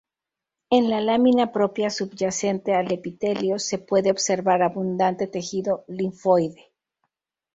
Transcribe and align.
En 0.71 0.89
la 0.89 0.99
lámina 0.99 1.51
propia 1.51 1.91
subyacente 1.91 2.73
al 2.73 2.91
epitelio 2.91 3.59
se 3.59 3.77
puede 3.77 4.09
observar 4.09 4.63
abundante 4.63 5.27
tejido 5.27 5.83
linfoide. 5.87 6.71